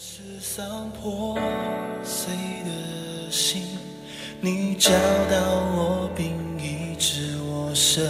[0.00, 1.36] 是伤破
[2.04, 2.32] 碎
[2.64, 2.70] 的
[3.32, 3.64] 心，
[4.40, 5.36] 你找到
[5.74, 8.06] 我并医治我生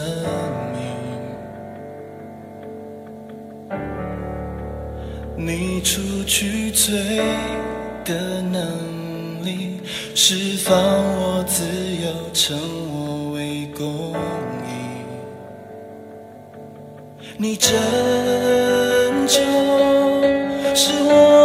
[0.75, 0.83] 命，
[5.35, 7.23] 你除去罪
[8.05, 9.81] 的能力，
[10.15, 12.59] 释放我自由，称
[12.93, 14.13] 我为公
[14.69, 15.01] 义，
[17.39, 17.73] 你拯
[19.27, 19.41] 救
[20.75, 21.38] 是我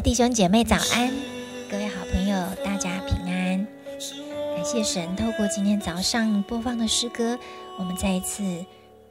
[0.00, 1.12] 弟兄姐妹早安，
[1.68, 3.66] 各位好朋友大家平安。
[4.54, 7.36] 感谢神，透过今天早上播放的诗歌，
[7.76, 8.64] 我们再一次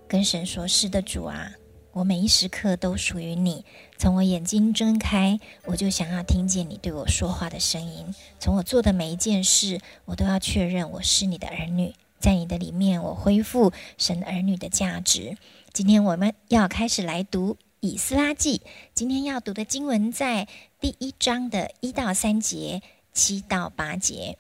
[0.08, 1.52] 跟神说：“是的，主啊，
[1.92, 3.66] 我每一时刻都属于你。
[3.98, 8.16] 从我眼睛睁开，我就想要听见你对我说话的声音。
[8.40, 11.94] 从我做的每一件事，我都要确认我是你的儿女。
[12.20, 15.38] 在你的里面，我恢复神儿女的价值。
[15.74, 18.62] 今天我们要开始来读以斯拉记。
[18.94, 20.48] 今天要读的经文在
[20.80, 22.82] 第一章的一到三节、
[23.14, 24.38] 七到八节。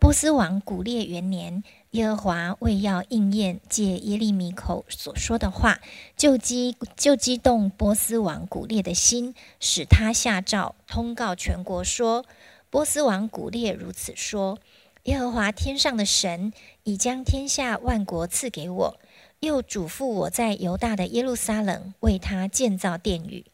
[0.00, 5.80] 波斯王古列元年，耶和华为要应验借耶利米口所说的话，
[6.16, 12.24] 就激就激动波斯王古列的心，使他下诏通告全国说：
[12.70, 14.60] 波斯王古列如此说：
[15.02, 16.52] 耶和华天上的神
[16.84, 19.00] 已将天下万国赐给我，
[19.40, 23.46] 又嘱咐我在犹大的耶路撒冷为他建造殿宇。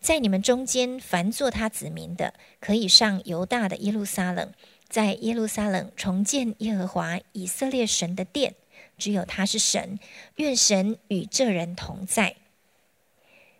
[0.00, 4.52] 在你们中间，凡做他子民的，可以上犹大的耶路撒冷。
[4.88, 8.56] 在耶路撒冷重建耶和华以色列神的殿，
[8.98, 10.00] 只有他是神。
[10.36, 12.34] 愿神与这人同在。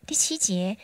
[0.04, 0.76] 第七节，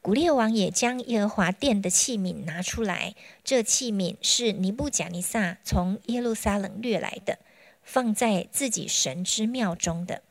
[0.00, 7.38] 古列王也将耶和华殿的器皿拿出来，这器皿是尼布甲尼撒从耶路撒冷掠来的，
[7.84, 10.22] 放在自己神之庙中的。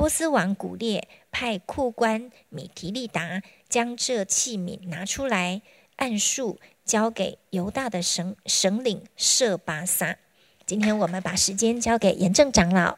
[0.00, 5.60] 波斯王古列派库官米提利达将这器皿拿出来，
[5.96, 6.58] 按数。
[6.86, 10.16] 交给犹大的省省领舍巴撒。
[10.64, 12.96] 今天我们把时间交给严正长老。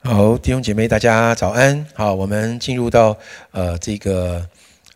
[0.00, 1.86] 好，弟兄姐妹，大家早安。
[1.94, 3.16] 好，我们进入到
[3.52, 4.46] 呃这个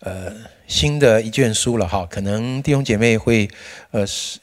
[0.01, 0.33] 呃
[0.69, 2.07] 新的一卷书了哈。
[2.11, 3.51] 可能弟兄姐妹会
[3.91, 4.39] 呃是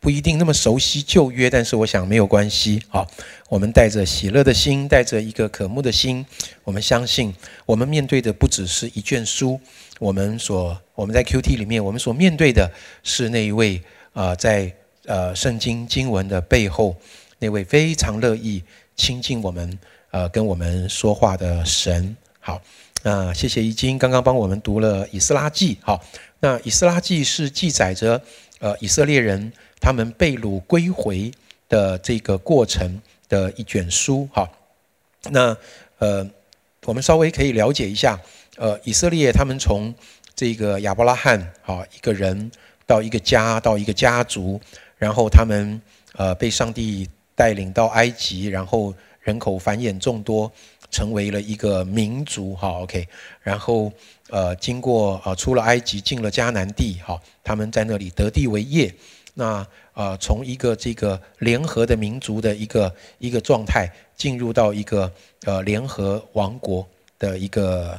[0.00, 2.82] 不一定那么熟悉旧约，但是我想没有关系。
[2.88, 3.06] 好，
[3.48, 6.24] 我们带着喜乐的心，带着一个渴慕的心，
[6.64, 7.34] 我们相信
[7.66, 9.60] 我们面对的不只是一卷书。
[9.98, 12.70] 我们所我们在 Q T 里面，我们所面对的
[13.02, 14.72] 是那一位啊，在
[15.06, 16.96] 呃圣经经文的背后，
[17.38, 18.62] 那位非常乐意
[18.96, 19.78] 亲近我们
[20.10, 22.16] 呃跟我们说话的神。
[22.40, 22.62] 好，
[23.02, 25.78] 那谢谢已经刚刚帮我们读了以斯拉记。
[25.82, 26.00] 好，
[26.40, 28.22] 那以斯拉记是记载着
[28.60, 31.30] 呃以色列人他们被掳归回
[31.68, 34.28] 的这个过程的一卷书。
[34.32, 34.48] 哈，
[35.30, 35.56] 那
[35.98, 36.28] 呃
[36.84, 38.18] 我们稍微可以了解一下。
[38.56, 39.94] 呃，以色列他们从
[40.34, 42.50] 这个亚伯拉罕啊一个人
[42.86, 44.60] 到一个家到一个家族，
[44.96, 45.80] 然后他们
[46.14, 50.50] 呃被上帝带领到埃及，然后人口繁衍众多，
[50.90, 53.06] 成为了一个民族哈 OK，
[53.42, 53.92] 然后
[54.30, 58.92] 呃经过呃出了埃及进了迦南地哈，他们在那里得地为业，
[59.38, 65.10] 那呃从一个这个联合的民族的一个一个状态，进入到一个
[65.44, 66.84] 呃联合王国
[67.18, 67.96] 的一个。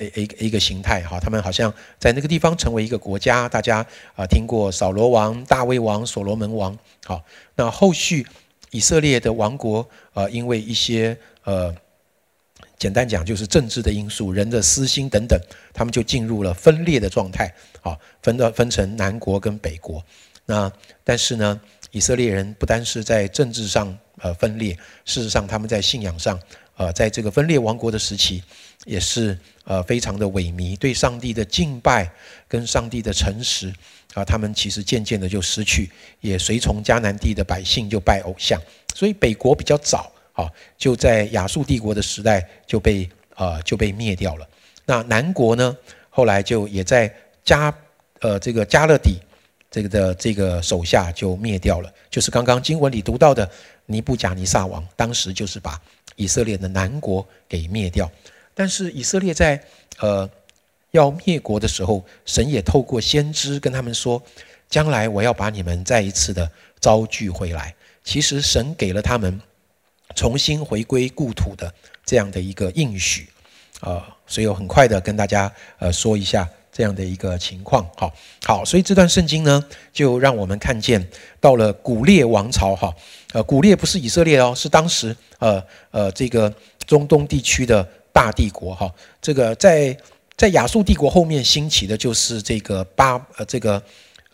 [0.00, 3.46] 一一一个形态哈，他们好像在那个地方成为一个国家。
[3.46, 3.84] 大家
[4.16, 6.78] 啊，听过扫罗王、大卫王、所罗门王。
[7.04, 7.22] 好，
[7.54, 8.26] 那后续
[8.70, 11.14] 以色列的王国啊，因为一些
[11.44, 11.74] 呃，
[12.78, 15.38] 简单讲就是政治的因素、人的私心等等，
[15.74, 17.52] 他们就进入了分裂的状态。
[17.82, 20.02] 好，分到分成南国跟北国。
[20.50, 20.72] 那
[21.04, 21.60] 但是呢，
[21.92, 26.36] 以色列人不单是在政治上呃分裂，事实上他们在信仰上
[26.76, 28.42] 呃，在这个分裂王国的时期。
[28.86, 32.10] 也是呃非常的萎靡，对上帝的敬拜
[32.48, 33.70] 跟上帝的诚实
[34.14, 35.90] 啊，他们其实渐渐的就失去，
[36.22, 38.58] 也随从迦南地的百姓就拜偶像，
[38.94, 40.48] 所以北国比较早啊，
[40.78, 44.48] 就在亚述帝国的时代就被呃就被灭掉了。
[44.86, 45.76] 那南国呢，
[46.08, 47.14] 后来就也在
[47.44, 47.70] 加
[48.20, 49.20] 呃这个加勒底
[49.70, 53.48] 这个的这个手下就灭掉了，就是刚刚经文里读到的
[53.86, 55.80] 尼布甲尼撒王，当时就是把
[56.16, 58.10] 以色列的南国给灭掉。
[58.52, 59.62] 但是以色列在
[60.00, 60.28] 呃
[60.90, 64.20] 要灭国的时候，神也透过先知跟他们说，
[64.68, 66.50] 将来我要把你们再一次的
[66.80, 67.74] 招聚回来。
[68.02, 69.40] 其实神给了他们
[70.16, 71.72] 重新回归故土的
[72.04, 73.28] 这样的一个应许
[73.80, 76.48] 啊，所以我很快的跟大家呃说一下
[76.80, 77.86] 这样的一个情况。
[77.94, 78.10] 好，
[78.42, 79.62] 好，所以这段圣经呢，
[79.92, 81.06] 就让我们看见
[81.38, 82.74] 到了古列王朝。
[82.74, 82.90] 哈，
[83.34, 86.50] 呃，古列不是以色列哦，是当时呃呃这个
[86.86, 88.74] 中东地区的大帝国。
[88.74, 88.90] 哈，
[89.20, 89.94] 这个在
[90.38, 93.82] 在亚述帝国后面兴起的就是这个巴呃这个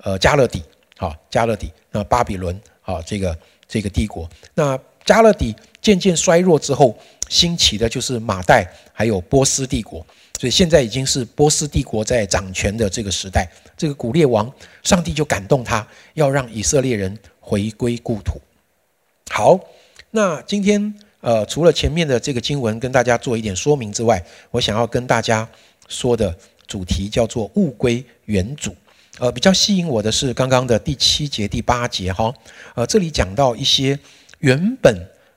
[0.05, 0.63] 呃加勒底。
[0.99, 2.57] 啊，加勒底那巴比伦。
[2.83, 4.79] 啊，这个这个帝国那。
[5.05, 6.99] 加勒底渐渐衰弱之后，
[7.29, 10.05] 兴起的就是马代，还有波斯帝国。
[10.39, 13.49] 所以现在已经是波斯帝国在掌权的这个时代。
[13.77, 14.53] 这个古列王，
[14.83, 18.41] 上帝就感动他，要让以色列人回归故土。
[19.31, 19.59] 好，
[20.11, 25.49] 那今天呃，除了前面的这个经文跟大家做一点说明之外，我想要跟大家
[25.89, 26.35] 说的
[26.67, 28.75] 主题叫做物归原主。
[29.19, 32.33] 呃，比较吸引我的是刚刚的第七节、第八节哈。
[32.75, 33.99] 呃，这里讲到一些。
[34.41, 34.95] 原本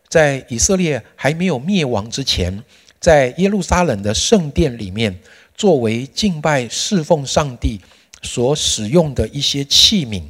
[0.10, 2.62] 在以色列还没有灭亡之前，
[3.00, 5.19] 在耶路撒冷的圣殿里面，
[5.56, 7.80] 作为敬拜侍奉上帝
[8.22, 10.24] 所使用的一些器皿，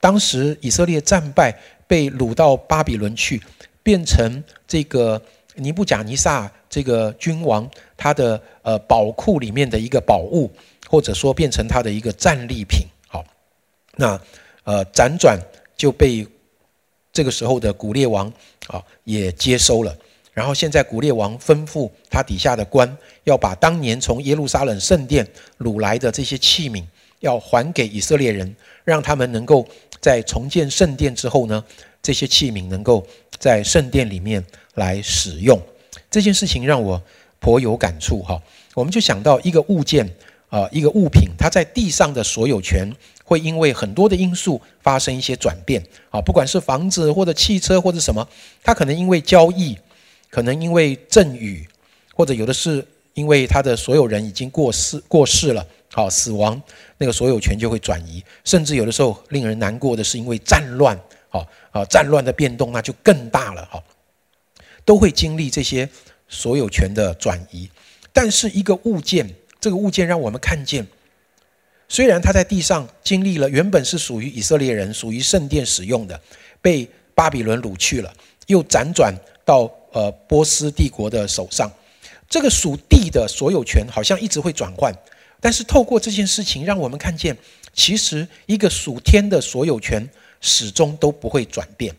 [0.00, 1.56] 当时以色列战败，
[1.86, 3.40] 被掳到巴比伦去，
[3.82, 5.20] 变成这个
[5.54, 10.50] 尼布甲尼撒这个君王他的呃宝库里面的一个宝物，
[10.88, 12.86] 或者说变成他的一个战利品。
[13.08, 13.24] 好，
[13.96, 14.20] 那
[14.64, 15.38] 呃辗转
[15.76, 16.26] 就被。
[17.12, 18.30] 这个时候的古列王
[18.66, 19.96] 啊，也接收了。
[20.36, 22.94] 然后现在古列王吩咐他底下的官，
[23.24, 25.26] 要把当年从耶路撒冷圣殿
[25.60, 26.84] 掳来的这些器皿，
[27.20, 28.54] 要还给以色列人，
[28.84, 29.66] 让他们能够
[29.98, 31.64] 在重建圣殿之后呢，
[32.02, 33.02] 这些器皿能够
[33.38, 34.44] 在圣殿里面
[34.74, 35.58] 来使用。
[36.10, 37.02] 这件事情让我
[37.40, 38.38] 颇有感触哈。
[38.74, 40.06] 我们就想到一个物件
[40.50, 42.94] 啊，一个物品，它在地上的所有权。
[43.28, 48.28] 会因为很多的因素发生一些转变啊，不管是房子或者汽车或者什么，
[48.62, 49.76] 它可能因为交易，
[50.36, 51.66] 可能因为赠与，
[52.14, 56.60] 或者有的是因为他的所有人已经过世过世了，好死亡，
[56.98, 60.94] 那个所有权就会转移，甚至有的时候令人难过的是因为战乱，
[61.30, 61.38] 好
[61.70, 63.82] 啊战乱的变动那就更大了，好，
[64.84, 65.88] 都会经历这些
[66.28, 67.66] 所有权的转移，
[68.12, 69.26] 但是一个物件，
[69.58, 70.86] 这个物件让我们看见。
[71.88, 76.20] 虽然他在地上经历了原本是属于以色列人、属于圣殿使用的，
[76.60, 78.12] 被巴比伦掳去了，
[78.48, 79.14] 又辗转
[79.46, 81.72] 到呃波斯帝国的手上，
[82.28, 84.94] 这个属地的所有权好像一直会转换。
[85.40, 87.34] 但是透过这件事情，让我们看见，
[87.72, 90.06] 其实一个属天的所有权
[90.42, 91.96] 始终都不会转变。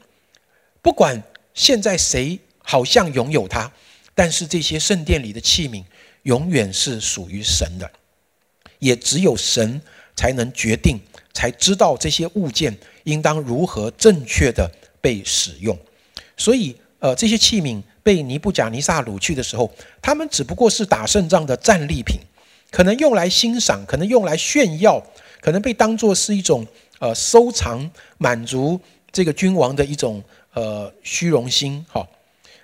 [0.80, 1.24] 不管
[1.56, 3.72] 现在谁好像拥有它，
[4.14, 5.84] 但是这些圣殿里的器皿
[6.22, 7.90] 永远是属于神的。
[8.78, 9.82] 也只有神
[10.16, 11.00] 才能决定，
[11.34, 14.70] 才知道这些物件应当如何正确的
[15.02, 15.76] 被使用。
[16.38, 19.72] 所以，呃，这些器皿被尼布甲尼撒掳去的时候，
[20.02, 22.20] 他们只不过是打胜仗的战利品，
[22.72, 25.02] 可能用来欣赏，可能用来炫耀，
[25.42, 26.66] 可能被当作是一种
[27.00, 28.80] 呃收藏，满足
[29.12, 30.24] 这个君王的一种
[30.54, 31.86] 呃虚荣心。
[31.92, 32.08] 哈，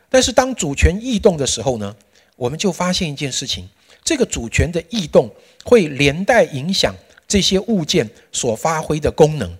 [0.09, 1.95] 但是当主权异动的时候呢，
[2.35, 3.69] 我们就发现一件事情。
[4.03, 5.29] 这个主权的异动
[5.63, 6.93] 会连带影响
[7.25, 9.57] 这些物件所发挥的功能。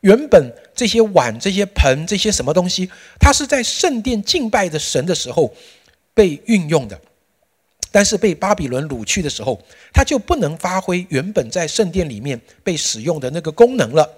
[0.00, 5.54] 原本这些碗、这些盆、这些什么东西，它是在圣殿敬拜的神的时候
[6.14, 7.00] 被运用的，
[7.90, 9.62] 但是被巴比伦掳去的时候，
[9.92, 14.08] 它就不能发挥原本在圣殿里面被使用的那个功能了。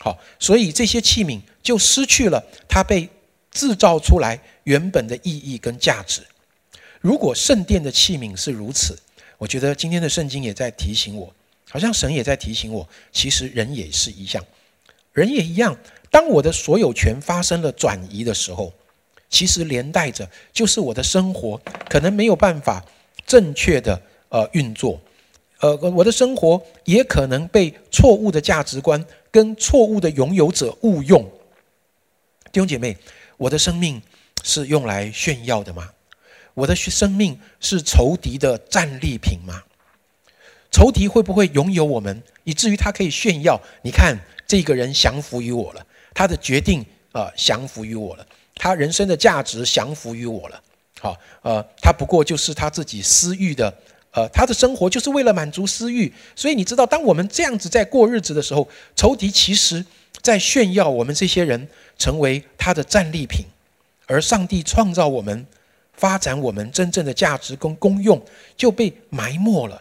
[0.00, 3.08] 好，所以这些器皿就失去了它被
[3.50, 6.20] 制造出来原本的意义跟价值。
[7.00, 8.98] 如果圣殿的器皿是如此，
[9.38, 11.34] 我觉得今天的圣经也在提醒我，
[11.70, 14.44] 好像神也在提醒我，其实人也是一样，
[15.14, 15.74] 人也一样。
[16.10, 18.72] 当我的所有权发生了转移的时候，
[19.30, 22.84] 其实连带着就是我的生活可能没有办法
[23.26, 25.00] 正确的呃运作，
[25.60, 31.22] 呃，我的生活也可能被错误的价值观跟错误的拥有者误用。
[32.52, 32.96] 弟兄姐妹，
[33.36, 34.00] 我的生命
[34.44, 35.90] 是用来炫耀的吗？
[36.54, 39.64] 我的生命是仇敌的战利品吗？
[40.70, 43.60] 仇敌会不会拥有我们，以至于他可以炫耀？
[43.82, 50.62] 你看，这个人降服于我了，他的决定啊降服于我了，他人生的价值降服于我了。
[51.00, 53.72] 好，呃，他不过就是他自己私欲的，
[54.12, 56.12] 呃，他的生活就是为了满足私欲。
[56.34, 59.84] 所以你知道，当我们这样子在过日子的时候，仇敌其实
[60.22, 63.44] 在炫耀我们这些人成为他的战利品，
[64.06, 65.46] 而上帝创造我们。
[65.96, 68.20] 发展我们真正的价值跟功用
[68.56, 69.80] 就被埋没了，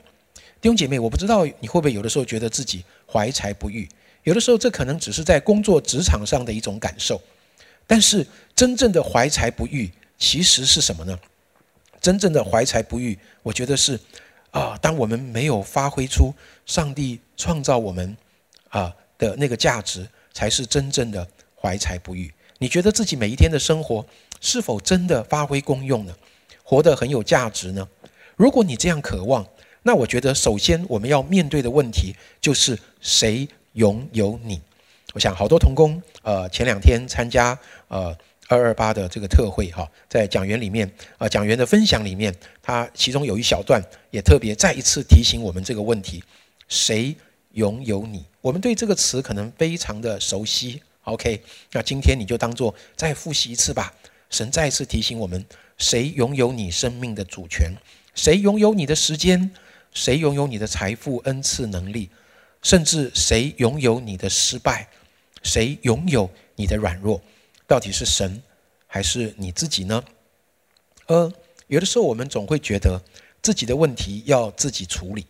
[0.61, 3.89] 弟兄姐妹，我不知道你会不会有的时候觉得自己怀才不遇，
[4.23, 7.21] 有的时候这可能只是在工作职场上的一种感受，
[7.85, 8.25] 但是
[8.55, 11.17] 真正的怀才不遇其实是什么呢？
[11.99, 13.99] 真正的怀才不遇，我觉得是，
[14.51, 16.33] 啊，当我们没有发挥出
[16.65, 18.15] 上帝创造我们
[18.69, 21.25] 啊的那个价值，才是真正的
[21.61, 22.33] 怀才不遇。
[22.57, 24.05] 你觉得自己每一天的生活
[24.39, 26.13] 是否真的发挥功用呢？
[26.63, 27.87] 活得很有价值呢？
[28.35, 29.45] 如果你这样渴望，
[29.83, 34.61] 那我觉得首先我们要面对的问题就是谁拥有你？
[35.13, 38.15] 我想好多童工，呃，前两天参加呃。
[38.49, 46.21] 二二八的这个特会哈，在讲员里面啊，讲员的分享里面，他其中有一小段也特别再一次提醒我们这个问题：
[46.67, 47.15] 谁
[47.53, 48.25] 拥有你？
[48.41, 50.83] 我们对这个词可能非常的熟悉。
[51.05, 53.93] OK，那今天你就当做再复习一次吧。
[54.29, 55.43] 神再一次提醒我们：
[55.77, 57.71] 谁拥有你生命的主权？
[58.13, 59.51] 谁拥有你的时间？
[59.93, 62.09] 谁拥有你的财富、恩赐、能力？
[62.63, 64.87] 甚至谁拥有你的失败？
[65.43, 67.21] 谁拥有你的软弱？
[67.67, 68.41] 到底是神
[68.87, 70.03] 还是你自己呢？
[71.07, 71.31] 呃，
[71.67, 73.01] 有的时候我们总会觉得
[73.41, 75.27] 自己的问题要自己处理。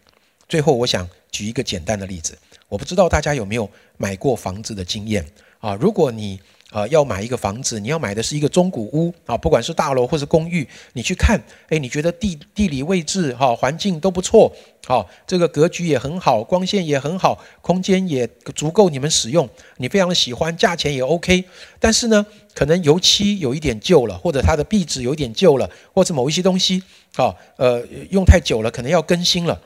[0.47, 2.37] 最后，我想举一个简单的例子，
[2.69, 5.25] 我不知道大家有没有买过房子的经验
[5.59, 5.73] 啊？
[5.73, 6.39] 如果你
[6.74, 11.39] 呃，要买一个房子，你要买的是一个中古屋啊，不管是大楼或是公寓，你去看，
[11.70, 14.51] 哎，你觉得地地理位置哈，环境都不错，
[14.88, 21.44] 好，这个格局也很好，光线也很好，空间也足够你们使用，你非常的喜欢，价钱也 OK，
[21.80, 22.25] 但是呢，
[22.56, 26.82] 可能油漆有一点旧了，或者它的壁纸有一点旧了，或者某一些东西，
[27.13, 29.62] 好，呃，用太久了，可能要更新了。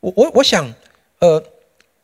[0.00, 0.74] 我我我想，
[1.20, 1.40] 呃，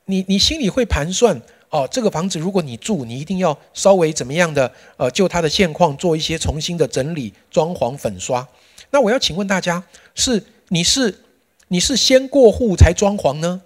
[0.04, 1.42] 你你心里会盘算。
[1.72, 4.70] 哦，这个房子如果你住，你一定要稍微怎么样的？
[4.98, 8.46] 呃，就它的现况做一些重新的整理、装潢、粉刷。
[8.90, 9.82] 那我要请问大家，
[10.14, 11.22] 是你是
[11.68, 13.62] 你是先过户才装潢呢，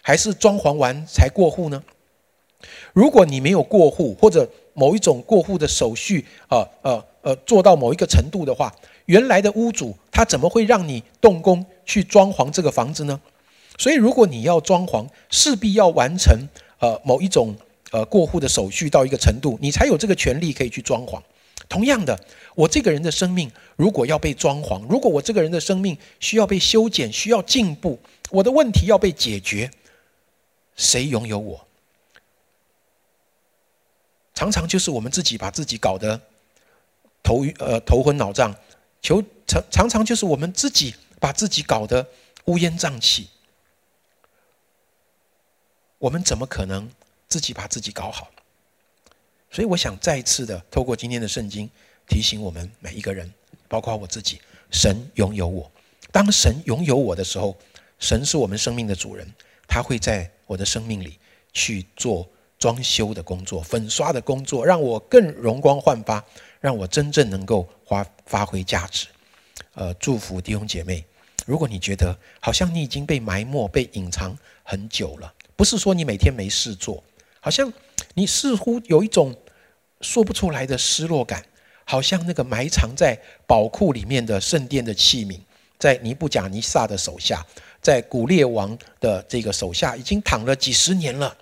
[0.00, 1.82] 还是装潢完才过户呢？
[2.92, 8.72] 如果你没有过户，或者某一种过户的手续，呃呃呃，做到某一个程度的话，
[9.06, 13.20] 原来的屋主他怎么会让你动工去装潢这个房子呢？
[13.76, 16.36] 所以，如果你要装潢，势必要完成。
[16.78, 17.56] 呃，某一种
[17.90, 21.20] 呃过户的手续到一个程度，你才有这个权利可以去装潢。
[21.68, 22.18] 同样的，
[22.54, 27.98] 我这个人的生命如果要被装潢，如果我这个人的生命需要被修剪、需要进步，
[28.30, 29.70] 我的问题要被解决，
[30.76, 31.66] 谁拥有我？
[34.34, 36.20] 常常就是我们自己把自己搞得
[37.22, 38.54] 头呃头昏脑胀，
[39.02, 42.06] 求常常常就是我们自己把自己搞得
[42.44, 43.28] 乌烟瘴气。
[45.98, 46.88] 我们怎么可能
[47.28, 48.30] 自己把自己搞好？
[49.50, 51.68] 所以我想再一次的透过今天的圣经
[52.06, 53.32] 提醒我们每一个人，
[53.66, 54.40] 包括我自己，
[54.70, 55.70] 神拥有我。
[56.12, 57.58] 当神拥有我的时候，
[57.98, 59.26] 神是我们生命的主人，
[59.66, 61.18] 他会在我的生命里
[61.52, 62.28] 去做
[62.58, 66.24] 装修的工作、粉刷的工作，让我更容光焕发，
[66.60, 69.08] 让我真正能够发发挥价值。
[69.74, 71.04] 呃，祝福弟兄姐妹。
[71.46, 75.32] 如果你觉得好像你已经被埋没、被隐藏很久了。
[75.58, 77.02] 不是说你每天没事做，
[77.40, 77.72] 好像
[78.14, 79.36] 你似乎有一种
[80.00, 81.44] 说不出来的失落感，
[81.84, 85.40] 好像那个埋藏在宝库里面的圣殿的器皿，
[85.76, 87.44] 在尼布甲尼撒的手下，
[87.82, 91.36] 在古列王的这个手下已经躺了几十年了。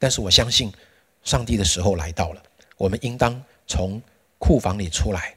[0.00, 0.72] 但是我相信，
[1.22, 2.42] 上帝的时候来到了，
[2.76, 4.02] 我们应当从
[4.40, 5.32] 库房里出来，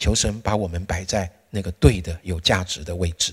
[0.00, 3.32] 求神把我们摆在那个对的、有价值的位置。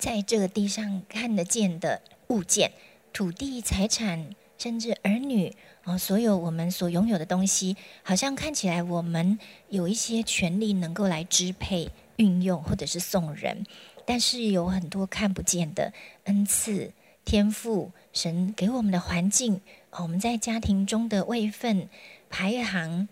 [0.00, 2.72] 在这个地上看得见的物件、
[3.12, 5.54] 土地、财产，甚至儿女
[5.84, 9.38] 啊，所有我们所拥有的东西，好像看起来我们
[9.68, 13.66] 有一些权利能够来支配、运用，或者是送人。
[14.06, 15.92] 但是有很多看不见的
[16.24, 16.94] 恩赐、
[17.26, 21.90] 天赋，神给我们的环境，我们在家庭中的位分、
[22.30, 23.06] 排行，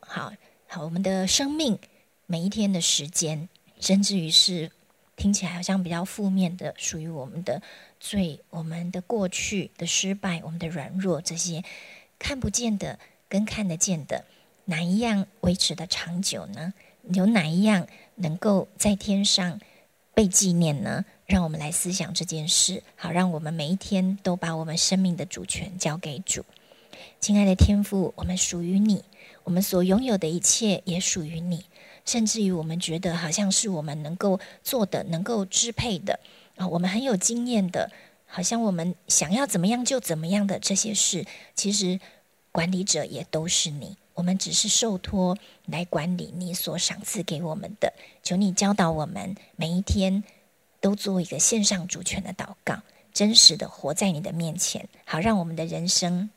[0.00, 0.34] 好
[0.66, 1.78] 好我们的生命，
[2.26, 3.48] 每一天的时间，
[3.80, 4.70] 甚至于是。
[5.16, 7.62] 听起来好像比较负面的，属于我们的
[7.98, 11.64] 罪、我们的过去的失败、我们的软弱，这些
[12.18, 14.24] 看不见的跟看得见的，
[14.66, 16.74] 哪一样维持的长久呢？
[17.12, 19.60] 有哪一样能够在天上
[20.12, 21.04] 被纪念呢？
[21.24, 26.44] 让我们来思想这件事，好，让我们每一天都把我们生命的主权交给主。
[27.20, 29.02] 亲爱的天父，我们属于你，
[29.44, 31.64] 我们所拥有的一切也属于你。
[32.06, 36.18] 甚至于我们觉得好像是我们能够做的、能够支配的
[36.56, 37.90] 啊，我们很有经验的，
[38.26, 42.00] 好像我们想要怎么样就怎么样的这些事，其实
[42.52, 45.36] 管理者也都是你，我们只是受托
[45.66, 47.92] 来管理你所赏赐给我们的。
[48.22, 50.24] 求你教导我们，每一天
[50.80, 52.80] 都做一个线上主权的祷告，
[53.12, 56.30] 真实的活在你的面前，好让我们的人生。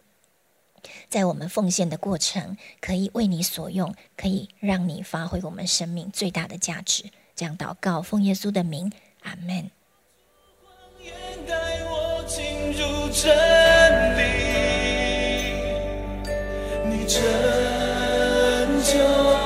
[1.09, 7.05] 在我们奉献的过程，可以为你所用，可以让你发挥我们生命最大的价值。
[7.35, 9.71] 这样祷告，奉耶稣的名，阿门。
[16.85, 17.21] 你拯
[18.83, 19.38] 救。